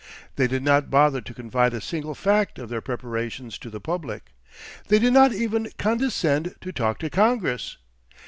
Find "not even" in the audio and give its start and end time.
5.13-5.69